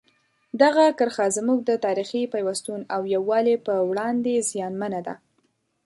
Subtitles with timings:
[0.61, 5.15] دغه کرښه زموږ د تاریخي پیوستون او یووالي په وړاندې زیانمنه ده.